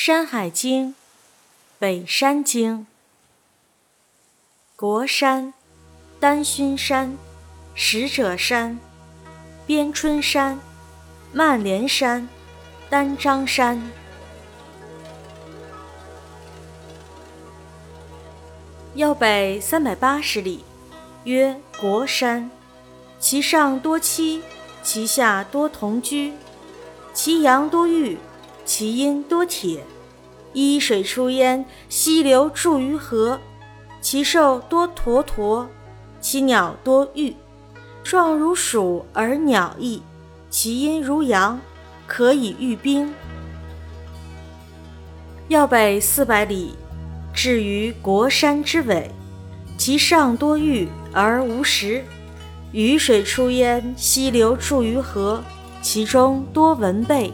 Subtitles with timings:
[0.00, 0.90] 山海经·
[1.76, 2.86] 北山经：
[4.76, 5.52] 国山、
[6.20, 7.18] 丹熏山、
[7.74, 8.78] 使者山、
[9.66, 10.60] 边春山、
[11.32, 12.28] 曼连山、
[12.88, 13.90] 丹章山。
[18.94, 20.62] 要北三百八十里，
[21.24, 22.48] 曰国山。
[23.18, 24.40] 其上多栖，
[24.80, 26.34] 其下多同居，
[27.12, 28.16] 其阳多玉。
[28.68, 29.82] 其阴多铁，
[30.52, 33.40] 一水出焉，溪流注于河。
[34.02, 35.66] 其兽多驼驼，
[36.20, 37.34] 其鸟多玉，
[38.04, 40.02] 状如鼠而鸟翼。
[40.50, 41.58] 其阴如羊，
[42.06, 43.10] 可以御兵。
[45.48, 46.74] 要北四百里，
[47.32, 49.10] 至于国山之尾，
[49.78, 52.04] 其上多玉而无石。
[52.72, 55.42] 雨水出焉，溪流注于河，
[55.80, 57.32] 其中多文贝。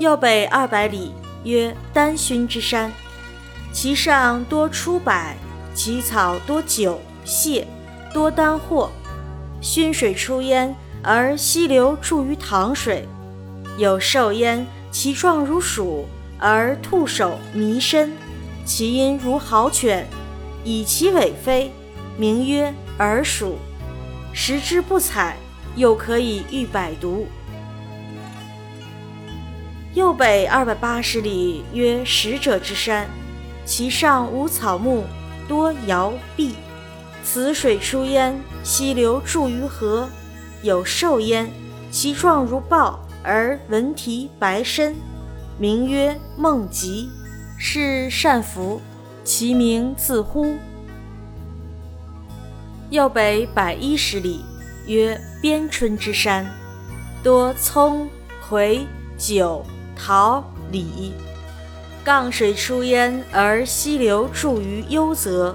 [0.00, 1.12] 右北二百里，
[1.44, 2.90] 曰丹熏之山，
[3.70, 5.12] 其上多出柏，
[5.74, 7.68] 其草多韭蟹，
[8.14, 8.90] 多丹货。
[9.60, 13.06] 熏水出焉，而溪流注于塘水。
[13.76, 16.06] 有兽焉，其状如鼠，
[16.38, 18.10] 而兔首弥身，
[18.64, 20.08] 其音如豪犬，
[20.64, 21.70] 以其尾飞，
[22.16, 23.58] 名曰耳鼠。
[24.32, 25.36] 食之不采，
[25.76, 27.26] 又可以御百毒。
[29.94, 33.08] 右北二百八十里，曰使者之山，
[33.64, 35.04] 其上无草木，
[35.48, 36.54] 多摇壁。
[37.24, 40.08] 此水出焉，溪流注于河。
[40.62, 41.50] 有兽焉，
[41.90, 44.94] 其状如豹，而文蹄白身，
[45.58, 47.10] 名曰孟吉，
[47.58, 48.80] 是善福。
[49.22, 50.54] 其名自呼。
[52.90, 54.44] 右北百一十里，
[54.86, 56.46] 曰边春之山，
[57.22, 58.08] 多葱、
[58.48, 58.86] 葵、
[59.18, 59.64] 韭。
[60.02, 61.12] 桃李，
[62.02, 65.54] 杠水出焉，而溪流注于幽泽。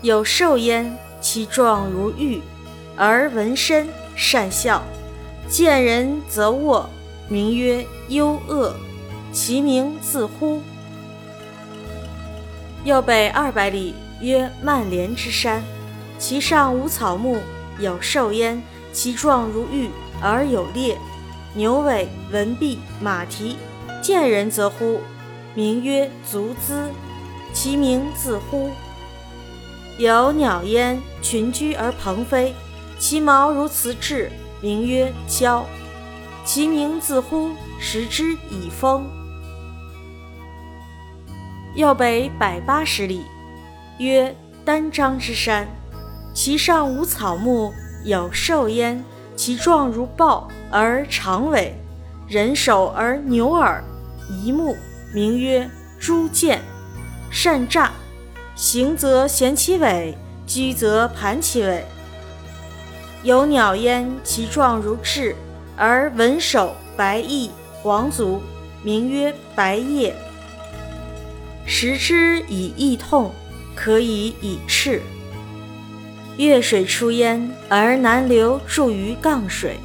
[0.00, 2.40] 有兽焉，其状如玉，
[2.96, 3.86] 而纹身
[4.16, 4.82] 善笑，
[5.48, 6.88] 见人则卧，
[7.28, 8.74] 名曰幽恶。
[9.32, 10.62] 其名自呼。
[12.84, 15.62] 右北二百里，曰曼连之山，
[16.18, 17.38] 其上无草木，
[17.78, 18.62] 有兽焉，
[18.94, 19.90] 其状如玉，
[20.22, 20.96] 而有裂，
[21.52, 23.56] 牛尾，纹臂，马蹄。
[24.04, 25.00] 见人则呼，
[25.54, 26.90] 名曰足资，
[27.54, 28.68] 其名自呼。
[29.96, 32.54] 有鸟焉，群居而鹏飞，
[32.98, 35.62] 其毛如瓷质，名曰蛟，
[36.44, 39.06] 其名自呼，食之以风。
[41.74, 43.24] 右北百八十里，
[43.96, 44.36] 曰
[44.66, 45.66] 丹章之山，
[46.34, 47.72] 其上无草木，
[48.04, 49.02] 有兽焉，
[49.34, 51.74] 其状如豹而长尾，
[52.28, 53.82] 人首而牛耳。
[54.28, 54.76] 一目
[55.12, 55.68] 名曰
[55.98, 56.62] 朱见，
[57.30, 57.92] 善诈，
[58.54, 61.84] 行则衔其尾，居则盘其尾。
[63.22, 65.34] 有鸟焉，其状如雉，
[65.76, 67.50] 而文首白翼，
[67.82, 68.42] 黄足，
[68.82, 70.14] 名曰白叶。
[71.66, 73.32] 食之以益痛，
[73.74, 75.00] 可以以赤。
[76.36, 79.78] 越水出焉，而南流注于杠水。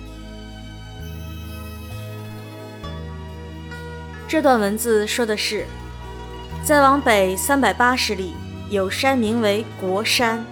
[4.29, 5.65] 这段文字说的是，
[6.63, 8.35] 再往北三百八十里
[8.69, 10.45] 有山名为国山，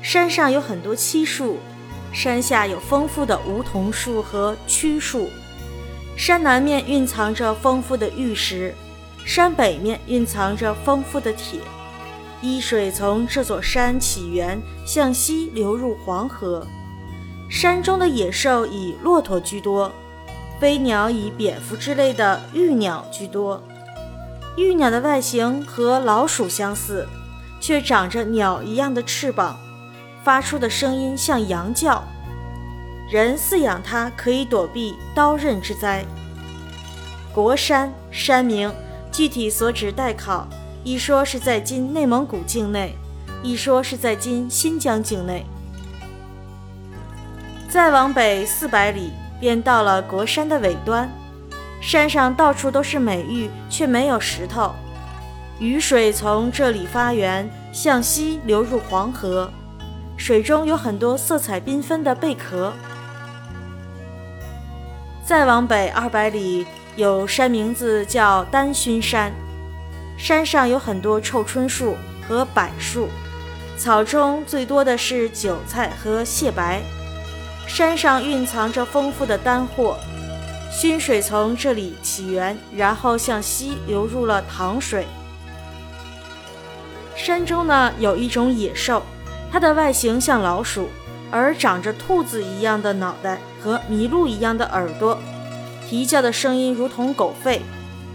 [0.00, 1.58] 山上有很多漆树，
[2.12, 5.28] 山下有丰富的梧桐树和曲树。
[6.16, 8.72] 山南面蕴藏着丰富的玉石，
[9.24, 11.58] 山北面蕴藏着丰富的铁。
[12.40, 16.64] 伊水从这座山起源，向西流入黄河。
[17.50, 19.92] 山中的野兽以骆驼居多。
[20.58, 23.62] 飞鸟以蝙蝠之类的玉鸟居多。
[24.56, 27.06] 玉鸟的外形和老鼠相似，
[27.60, 29.58] 却长着鸟一样的翅膀，
[30.24, 32.02] 发出的声音像羊叫。
[33.10, 36.04] 人饲养它可以躲避刀刃之灾。
[37.34, 38.72] 国山山名，
[39.12, 40.48] 具体所指待考，
[40.82, 42.96] 一说是在今内蒙古境内，
[43.42, 45.44] 一说是在今新疆境内。
[47.68, 49.12] 再往北四百里。
[49.40, 51.10] 便到了国山的尾端，
[51.80, 54.74] 山上到处都是美玉，却没有石头。
[55.58, 59.50] 雨水从这里发源，向西流入黄河，
[60.16, 62.72] 水中有很多色彩缤纷的贝壳。
[65.24, 69.32] 再往北二百里，有山名字叫丹熏山，
[70.16, 71.96] 山上有很多臭椿树
[72.28, 73.08] 和柏树，
[73.76, 76.80] 草中最多的是韭菜和蟹白。
[77.66, 79.98] 山上蕴藏着丰富的丹货，
[80.72, 85.06] 浔水从这里起源，然后向西流入了唐水。
[87.16, 89.02] 山中呢有一种野兽，
[89.50, 90.88] 它的外形像老鼠，
[91.30, 95.18] 而长着兔子一样的脑袋和麋鹿一样的耳朵，
[95.88, 97.60] 啼叫的声音如同狗吠。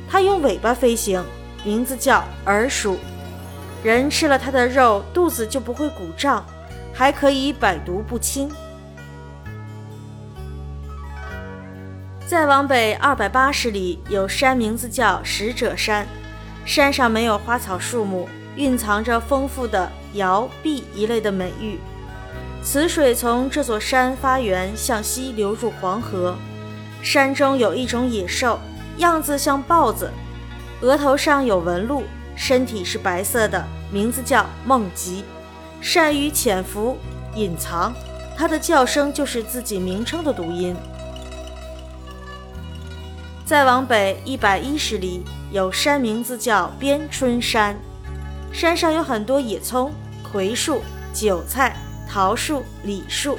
[0.10, 1.24] 它用尾巴飞行，
[1.64, 2.98] 名字叫耳鼠。
[3.84, 6.46] 人吃了它的肉，肚子就不会鼓胀，
[6.94, 8.50] 还可以百毒不侵。
[12.32, 16.08] 再往北二百八十里，有山，名字叫使者山，
[16.64, 18.30] 山上没有花草树木。
[18.56, 21.78] 蕴藏着丰富的瑶、碧一类的美玉。
[22.64, 26.38] 此水从这座山发源，向西流入黄河。
[27.02, 28.58] 山中有一种野兽，
[28.96, 30.10] 样子像豹子，
[30.80, 32.04] 额头上有纹路，
[32.38, 33.62] 身体是白色的，
[33.92, 35.26] 名字叫梦吉，
[35.82, 36.98] 善于潜伏
[37.36, 37.94] 隐藏。
[38.38, 40.74] 它的叫声就是自己名称的读音。
[43.46, 47.76] 再往北一百一十里，有山，名字叫边春山。
[48.54, 49.92] 山上有很多野葱、
[50.32, 50.82] 葵树、
[51.14, 51.76] 韭菜、
[52.10, 53.38] 桃树、李树。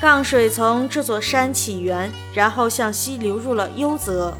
[0.00, 4.36] 杠水从这座山起源，然后向西流入了幽泽。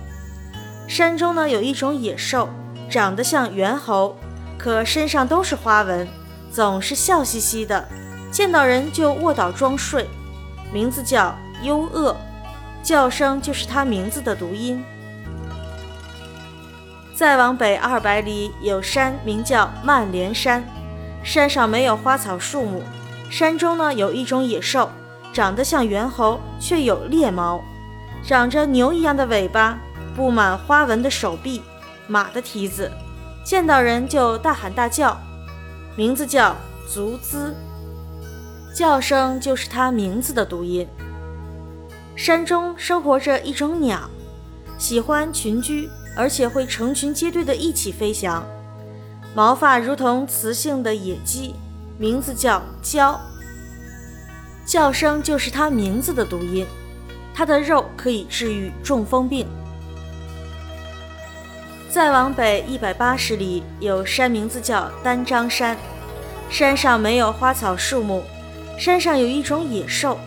[0.87, 2.49] 山中呢有一种野兽，
[2.89, 4.17] 长得像猿猴，
[4.59, 6.07] 可身上都是花纹，
[6.53, 7.89] 总是笑嘻嘻的，
[8.31, 10.09] 见到人就卧倒装睡。
[10.73, 12.15] 名字叫幽恶，
[12.87, 14.81] 叫声就是它名字的读音。
[17.13, 20.63] 再往北二百里有山，名叫曼连山。
[21.25, 22.85] 山上没有花草树木，
[23.29, 24.89] 山中呢有一种野兽，
[25.33, 27.61] 长得像猿猴，却有猎毛，
[28.23, 29.77] 长着牛一样的尾巴，
[30.15, 31.63] 布满花纹的手臂，
[32.07, 32.93] 马的蹄子，
[33.43, 35.19] 见到人就大喊大叫。
[35.97, 36.55] 名字叫
[36.89, 37.53] 足姿，
[38.73, 40.87] 叫声就是它名字的读音。
[42.17, 44.11] 山中生活着一种鸟，
[44.79, 45.89] 喜欢群居。
[46.19, 48.43] 而且会成群结队的一起飞翔，
[49.35, 51.55] 毛发如同雌性的野鸡，
[51.99, 53.21] 名字叫鹪，
[54.65, 56.67] 叫声就是它名字的读音。
[57.35, 59.47] 它的肉可以治愈中风病。
[61.91, 65.77] 再往北一百八十里有山，名字叫丹张山，
[66.49, 68.23] 山上没有花草树木，
[68.79, 70.19] 山上有一种野兽，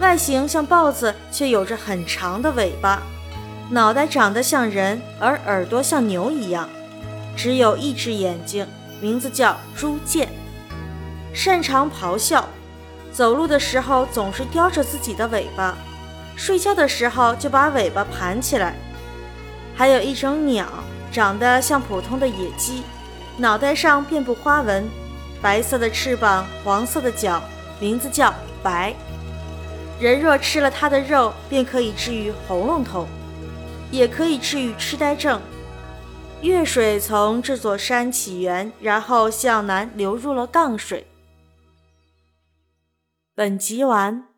[0.00, 3.02] 外形像豹子，却有着很长的尾巴。
[3.70, 6.68] 脑袋长得像人，而耳朵像牛一样，
[7.36, 8.66] 只有一只眼睛，
[9.00, 10.28] 名字叫朱剑，
[11.32, 12.46] 擅长咆哮，
[13.12, 15.74] 走路的时候总是叼着自己的尾巴，
[16.36, 18.74] 睡觉的时候就把尾巴盘起来。
[19.74, 20.66] 还有一种鸟，
[21.10, 22.82] 长得像普通的野鸡，
[23.38, 24.86] 脑袋上遍布花纹，
[25.40, 27.42] 白色的翅膀，黄色的脚，
[27.80, 28.32] 名字叫
[28.62, 28.94] 白。
[30.04, 33.08] 人若吃了它的肉，便可以治愈喉咙痛。
[33.90, 35.40] 也可以治愈痴呆症。
[36.42, 41.06] 月水从这座山起源，然后向南流入了杠水。
[43.34, 44.33] 本集完。